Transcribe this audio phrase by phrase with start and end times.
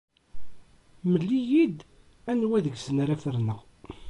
[1.11, 1.79] Mel-iyi-d
[2.31, 3.59] anwa deg-sen ara ferneɣ.